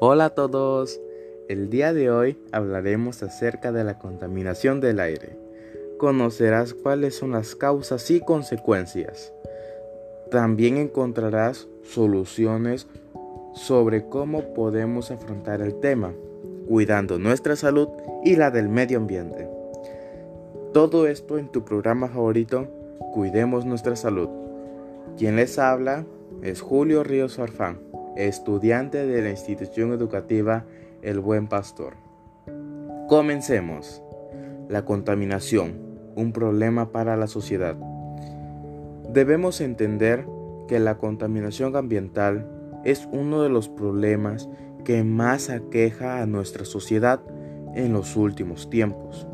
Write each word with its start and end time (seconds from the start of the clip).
Hola 0.00 0.24
a 0.24 0.30
todos. 0.30 1.00
El 1.48 1.70
día 1.70 1.92
de 1.92 2.10
hoy 2.10 2.38
hablaremos 2.52 3.22
acerca 3.22 3.70
de 3.70 3.84
la 3.84 3.98
contaminación 3.98 4.80
del 4.80 4.98
aire. 4.98 5.36
Conocerás 5.98 6.74
cuáles 6.74 7.16
son 7.16 7.32
las 7.32 7.54
causas 7.54 8.10
y 8.10 8.20
consecuencias. 8.20 9.32
También 10.30 10.78
encontrarás 10.78 11.68
soluciones 11.82 12.86
sobre 13.54 14.08
cómo 14.08 14.54
podemos 14.54 15.10
afrontar 15.10 15.60
el 15.60 15.78
tema, 15.80 16.12
cuidando 16.66 17.18
nuestra 17.18 17.54
salud 17.56 17.88
y 18.24 18.36
la 18.36 18.50
del 18.50 18.68
medio 18.68 18.98
ambiente. 18.98 19.48
Todo 20.72 21.06
esto 21.06 21.38
en 21.38 21.48
tu 21.48 21.64
programa 21.64 22.08
favorito, 22.08 22.68
Cuidemos 23.12 23.66
nuestra 23.66 23.96
salud. 23.96 24.28
Quien 25.18 25.34
les 25.34 25.58
habla 25.58 26.06
es 26.42 26.60
Julio 26.60 27.02
Ríos 27.02 27.36
Farfán, 27.36 27.80
estudiante 28.16 29.06
de 29.06 29.22
la 29.22 29.30
institución 29.30 29.92
educativa 29.92 30.64
El 31.02 31.20
Buen 31.20 31.48
Pastor. 31.48 31.94
Comencemos. 33.08 34.02
La 34.68 34.84
contaminación, 34.84 35.80
un 36.14 36.32
problema 36.32 36.92
para 36.92 37.16
la 37.16 37.26
sociedad. 37.26 37.76
Debemos 39.12 39.60
entender 39.60 40.26
que 40.68 40.78
la 40.78 40.98
contaminación 40.98 41.74
ambiental 41.74 42.46
es 42.84 43.08
uno 43.10 43.42
de 43.42 43.48
los 43.48 43.68
problemas 43.68 44.48
que 44.84 45.02
más 45.02 45.50
aqueja 45.50 46.22
a 46.22 46.26
nuestra 46.26 46.64
sociedad 46.64 47.20
en 47.74 47.92
los 47.92 48.16
últimos 48.16 48.70
tiempos. 48.70 49.26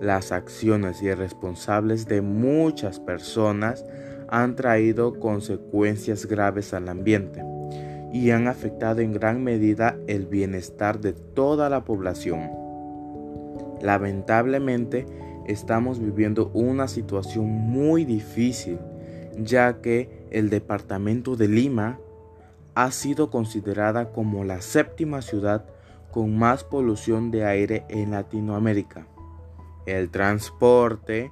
Las 0.00 0.32
acciones 0.32 1.02
irresponsables 1.02 2.06
de 2.06 2.22
muchas 2.22 2.98
personas 2.98 3.84
han 4.28 4.56
traído 4.56 5.20
consecuencias 5.20 6.26
graves 6.26 6.72
al 6.72 6.88
ambiente 6.88 7.42
y 8.12 8.30
han 8.30 8.48
afectado 8.48 9.00
en 9.00 9.12
gran 9.12 9.42
medida 9.42 9.96
el 10.06 10.26
bienestar 10.26 11.00
de 11.00 11.12
toda 11.12 11.68
la 11.68 11.84
población. 11.84 12.50
Lamentablemente, 13.80 15.06
estamos 15.46 15.98
viviendo 15.98 16.50
una 16.54 16.88
situación 16.88 17.46
muy 17.46 18.04
difícil, 18.04 18.78
ya 19.38 19.80
que 19.80 20.26
el 20.30 20.50
departamento 20.50 21.36
de 21.36 21.48
Lima 21.48 21.98
ha 22.74 22.90
sido 22.90 23.30
considerada 23.30 24.12
como 24.12 24.44
la 24.44 24.60
séptima 24.60 25.22
ciudad 25.22 25.64
con 26.10 26.36
más 26.36 26.64
polución 26.64 27.30
de 27.30 27.44
aire 27.44 27.84
en 27.88 28.10
Latinoamérica. 28.12 29.06
El 29.86 30.10
transporte 30.10 31.30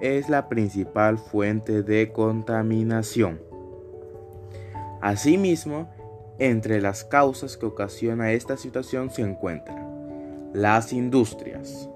es 0.00 0.28
la 0.28 0.48
principal 0.48 1.18
fuente 1.18 1.82
de 1.82 2.12
contaminación. 2.12 3.40
Asimismo, 5.00 5.88
entre 6.38 6.80
las 6.80 7.04
causas 7.04 7.56
que 7.56 7.66
ocasiona 7.66 8.32
esta 8.32 8.56
situación 8.56 9.10
se 9.10 9.22
encuentran 9.22 9.84
las 10.54 10.92
industrias. 10.92 11.90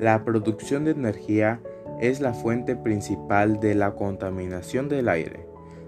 La 0.00 0.24
producción 0.24 0.84
de 0.84 0.90
energía 0.90 1.60
es 2.00 2.20
la 2.20 2.34
fuente 2.34 2.74
principal 2.74 3.60
de 3.60 3.76
la 3.76 3.94
contaminación 3.94 4.88
del 4.88 5.08
aire, 5.08 5.46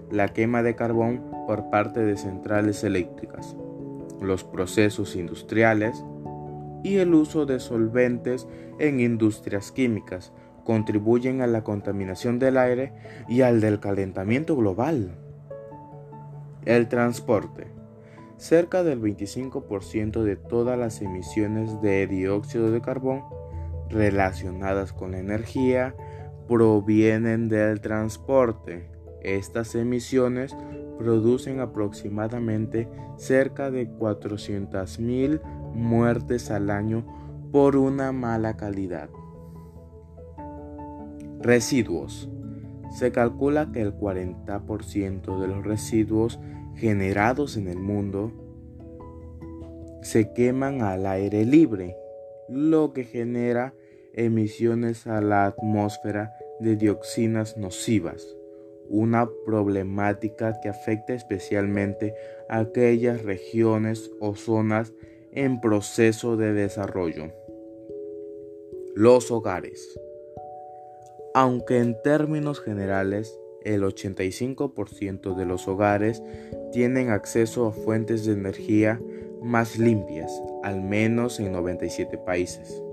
la 0.09 0.29
quema 0.29 0.63
de 0.63 0.75
carbón 0.75 1.21
por 1.47 1.69
parte 1.69 1.99
de 1.99 2.15
centrales 2.15 2.85
eléctricas, 2.85 3.57
los 4.21 4.45
procesos 4.45 5.17
industriales 5.17 6.01
y 6.81 6.97
el 6.97 7.13
uso 7.13 7.45
de 7.45 7.59
solventes 7.59 8.47
en 8.79 9.01
industrias 9.01 9.73
químicas 9.73 10.31
contribuyen 10.63 11.41
a 11.41 11.47
la 11.47 11.63
contaminación 11.65 12.39
del 12.39 12.57
aire 12.57 12.93
y 13.27 13.41
al 13.41 13.59
del 13.59 13.81
calentamiento 13.81 14.55
global. 14.55 15.17
El 16.65 16.87
transporte. 16.87 17.67
Cerca 18.37 18.83
del 18.83 19.01
25% 19.01 20.23
de 20.23 20.35
todas 20.35 20.77
las 20.77 21.01
emisiones 21.01 21.81
de 21.81 22.07
dióxido 22.07 22.71
de 22.71 22.81
carbón 22.81 23.23
relacionadas 23.89 24.93
con 24.93 25.11
la 25.11 25.19
energía 25.19 25.95
provienen 26.47 27.49
del 27.49 27.81
transporte. 27.81 28.89
Estas 29.21 29.75
emisiones 29.75 30.55
producen 30.97 31.59
aproximadamente 31.59 32.87
cerca 33.17 33.71
de 33.71 33.89
400.000 33.89 35.41
muertes 35.73 36.51
al 36.51 36.69
año 36.69 37.05
por 37.51 37.75
una 37.75 38.11
mala 38.11 38.55
calidad. 38.55 39.09
Residuos. 41.39 42.29
Se 42.91 43.11
calcula 43.11 43.71
que 43.71 43.81
el 43.81 43.93
40% 43.93 45.39
de 45.39 45.47
los 45.47 45.65
residuos 45.65 46.39
generados 46.75 47.57
en 47.57 47.67
el 47.67 47.79
mundo 47.79 48.31
se 50.01 50.33
queman 50.33 50.81
al 50.81 51.05
aire 51.05 51.45
libre, 51.45 51.95
lo 52.49 52.91
que 52.93 53.03
genera 53.03 53.73
emisiones 54.13 55.07
a 55.07 55.21
la 55.21 55.45
atmósfera 55.45 56.33
de 56.59 56.75
dioxinas 56.75 57.57
nocivas, 57.57 58.35
una 58.89 59.29
problemática 59.45 60.59
que 60.61 60.69
afecta 60.69 61.13
especialmente 61.13 62.13
a 62.49 62.59
aquellas 62.59 63.23
regiones 63.23 64.11
o 64.19 64.35
zonas 64.35 64.93
en 65.31 65.61
proceso 65.61 66.35
de 66.35 66.53
desarrollo. 66.53 67.31
Los 68.95 69.31
hogares. 69.31 69.97
Aunque 71.33 71.77
en 71.79 71.95
términos 72.01 72.59
generales 72.59 73.39
el 73.63 73.83
85% 73.83 75.35
de 75.35 75.45
los 75.45 75.67
hogares 75.67 76.21
tienen 76.71 77.09
acceso 77.09 77.67
a 77.67 77.71
fuentes 77.71 78.25
de 78.25 78.33
energía 78.33 79.01
más 79.41 79.77
limpias, 79.77 80.31
al 80.63 80.81
menos 80.81 81.39
en 81.39 81.51
97 81.51 82.17
países. 82.17 82.83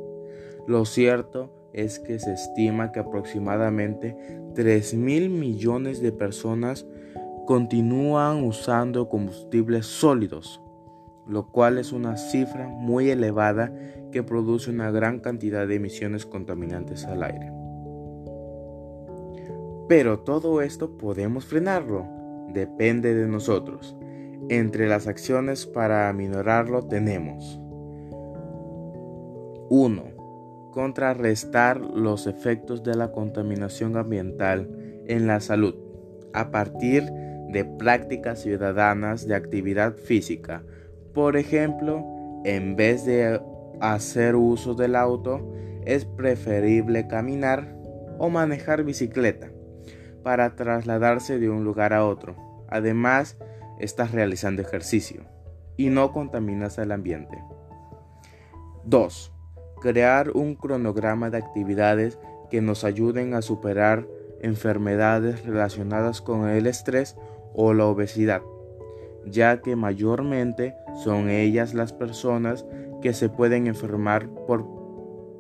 Lo 0.66 0.84
cierto 0.84 1.50
es 1.72 1.98
que 1.98 2.18
se 2.18 2.32
estima 2.32 2.92
que 2.92 3.00
aproximadamente 3.00 4.16
3 4.54 4.94
mil 4.94 5.30
millones 5.30 6.00
de 6.00 6.12
personas 6.12 6.86
continúan 7.46 8.44
usando 8.44 9.08
combustibles 9.08 9.86
sólidos, 9.86 10.60
lo 11.26 11.50
cual 11.50 11.78
es 11.78 11.92
una 11.92 12.16
cifra 12.16 12.68
muy 12.68 13.10
elevada 13.10 13.72
que 14.12 14.22
produce 14.22 14.70
una 14.70 14.90
gran 14.90 15.20
cantidad 15.20 15.66
de 15.66 15.76
emisiones 15.76 16.24
contaminantes 16.24 17.04
al 17.04 17.22
aire. 17.22 17.57
Pero 19.88 20.18
todo 20.18 20.60
esto 20.60 20.98
podemos 20.98 21.46
frenarlo, 21.46 22.06
depende 22.52 23.14
de 23.14 23.26
nosotros. 23.26 23.96
Entre 24.50 24.86
las 24.86 25.06
acciones 25.06 25.64
para 25.64 26.10
aminorarlo 26.10 26.86
tenemos 26.86 27.58
1. 29.70 30.02
Contrarrestar 30.72 31.80
los 31.80 32.26
efectos 32.26 32.82
de 32.82 32.96
la 32.96 33.12
contaminación 33.12 33.96
ambiental 33.96 34.68
en 35.06 35.26
la 35.26 35.40
salud 35.40 35.74
a 36.34 36.50
partir 36.50 37.04
de 37.48 37.64
prácticas 37.64 38.42
ciudadanas 38.42 39.26
de 39.26 39.34
actividad 39.34 39.94
física. 39.94 40.62
Por 41.14 41.38
ejemplo, 41.38 42.04
en 42.44 42.76
vez 42.76 43.06
de 43.06 43.40
hacer 43.80 44.36
uso 44.36 44.74
del 44.74 44.96
auto, 44.96 45.50
es 45.86 46.04
preferible 46.04 47.08
caminar 47.08 47.74
o 48.18 48.28
manejar 48.28 48.84
bicicleta 48.84 49.50
para 50.28 50.56
trasladarse 50.56 51.38
de 51.38 51.48
un 51.48 51.64
lugar 51.64 51.94
a 51.94 52.04
otro. 52.04 52.36
Además, 52.68 53.38
estás 53.78 54.12
realizando 54.12 54.60
ejercicio 54.60 55.22
y 55.78 55.88
no 55.88 56.12
contaminas 56.12 56.76
el 56.76 56.92
ambiente. 56.92 57.42
2. 58.84 59.32
Crear 59.80 60.32
un 60.32 60.54
cronograma 60.54 61.30
de 61.30 61.38
actividades 61.38 62.18
que 62.50 62.60
nos 62.60 62.84
ayuden 62.84 63.32
a 63.32 63.40
superar 63.40 64.06
enfermedades 64.42 65.46
relacionadas 65.46 66.20
con 66.20 66.46
el 66.46 66.66
estrés 66.66 67.16
o 67.54 67.72
la 67.72 67.86
obesidad, 67.86 68.42
ya 69.24 69.62
que 69.62 69.76
mayormente 69.76 70.74
son 71.04 71.30
ellas 71.30 71.72
las 71.72 71.94
personas 71.94 72.66
que 73.00 73.14
se 73.14 73.30
pueden 73.30 73.66
enfermar 73.66 74.28
por 74.46 74.66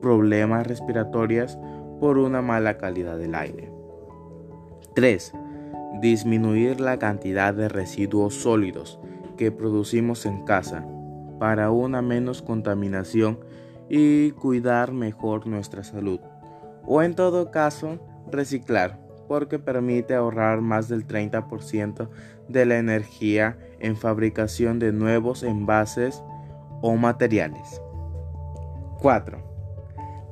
problemas 0.00 0.66
respiratorios 0.66 1.58
por 2.00 2.16
una 2.16 2.40
mala 2.40 2.78
calidad 2.78 3.18
del 3.18 3.34
aire. 3.34 3.77
3. 4.94 5.32
Disminuir 6.00 6.80
la 6.80 6.98
cantidad 6.98 7.54
de 7.54 7.68
residuos 7.68 8.34
sólidos 8.34 8.98
que 9.36 9.52
producimos 9.52 10.26
en 10.26 10.44
casa 10.44 10.84
para 11.38 11.70
una 11.70 12.02
menos 12.02 12.42
contaminación 12.42 13.38
y 13.88 14.32
cuidar 14.32 14.92
mejor 14.92 15.46
nuestra 15.46 15.84
salud. 15.84 16.20
O 16.84 17.02
en 17.02 17.14
todo 17.14 17.50
caso, 17.50 17.98
reciclar, 18.30 18.98
porque 19.28 19.58
permite 19.58 20.14
ahorrar 20.14 20.60
más 20.60 20.88
del 20.88 21.06
30% 21.06 22.08
de 22.48 22.66
la 22.66 22.78
energía 22.78 23.58
en 23.78 23.96
fabricación 23.96 24.78
de 24.78 24.92
nuevos 24.92 25.42
envases 25.42 26.22
o 26.80 26.96
materiales. 26.96 27.80
4. 29.00 29.38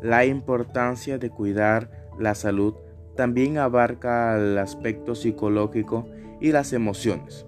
La 0.02 0.24
importancia 0.24 1.18
de 1.18 1.30
cuidar 1.30 1.90
la 2.18 2.34
salud 2.34 2.74
también 3.16 3.58
abarca 3.58 4.36
el 4.36 4.58
aspecto 4.58 5.14
psicológico 5.14 6.06
y 6.40 6.52
las 6.52 6.72
emociones. 6.72 7.46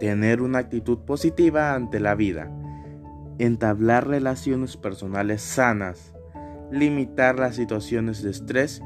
tener 0.00 0.42
una 0.42 0.58
actitud 0.58 0.98
positiva 0.98 1.72
ante 1.72 2.00
la 2.00 2.16
vida, 2.16 2.50
entablar 3.38 4.08
relaciones 4.08 4.76
personales 4.76 5.40
sanas, 5.40 6.12
limitar 6.72 7.38
las 7.38 7.54
situaciones 7.54 8.20
de 8.20 8.30
estrés 8.30 8.82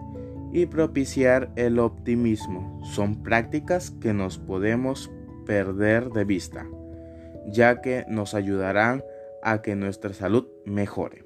y 0.53 0.67
propiciar 0.67 1.51
el 1.57 1.79
optimismo. 1.79 2.79
Son 2.85 3.23
prácticas 3.23 3.91
que 3.91 4.13
nos 4.13 4.39
podemos 4.39 5.11
perder 5.47 6.11
de 6.11 6.25
vista, 6.25 6.67
ya 7.47 7.81
que 7.81 8.05
nos 8.07 8.35
ayudarán 8.35 9.03
a 9.43 9.63
que 9.63 9.75
nuestra 9.77 10.13
salud 10.13 10.47
mejore. 10.67 11.25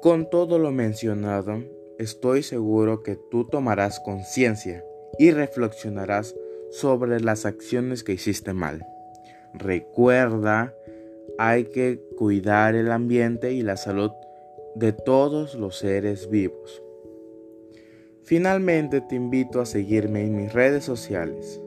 Con 0.00 0.30
todo 0.30 0.58
lo 0.58 0.72
mencionado, 0.72 1.75
estoy 1.98 2.42
seguro 2.42 3.02
que 3.02 3.16
tú 3.30 3.44
tomarás 3.44 4.00
conciencia 4.00 4.84
y 5.18 5.30
reflexionarás 5.30 6.34
sobre 6.70 7.20
las 7.20 7.46
acciones 7.46 8.04
que 8.04 8.12
hiciste 8.12 8.52
mal. 8.52 8.86
Recuerda, 9.54 10.74
hay 11.38 11.64
que 11.64 12.00
cuidar 12.16 12.74
el 12.74 12.90
ambiente 12.90 13.52
y 13.52 13.62
la 13.62 13.76
salud 13.76 14.10
de 14.74 14.92
todos 14.92 15.54
los 15.54 15.78
seres 15.78 16.28
vivos. 16.28 16.82
Finalmente 18.24 19.00
te 19.00 19.14
invito 19.14 19.60
a 19.60 19.66
seguirme 19.66 20.24
en 20.24 20.36
mis 20.36 20.52
redes 20.52 20.84
sociales 20.84 21.60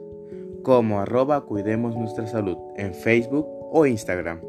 como 0.62 1.00
arroba 1.00 1.44
cuidemos 1.46 1.96
nuestra 1.96 2.26
salud 2.26 2.56
en 2.76 2.94
Facebook 2.94 3.46
o 3.72 3.86
Instagram. 3.86 4.40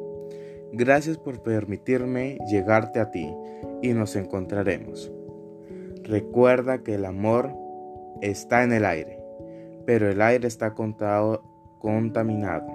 Gracias 0.73 1.17
por 1.17 1.41
permitirme 1.41 2.37
llegarte 2.49 2.99
a 2.99 3.11
ti 3.11 3.33
y 3.81 3.93
nos 3.93 4.15
encontraremos. 4.15 5.11
Recuerda 6.11 6.83
que 6.83 6.95
el 6.95 7.05
amor 7.05 7.55
está 8.21 8.63
en 8.63 8.73
el 8.73 8.83
aire, 8.83 9.17
pero 9.85 10.09
el 10.09 10.21
aire 10.21 10.45
está 10.45 10.73
contaminado 10.73 12.67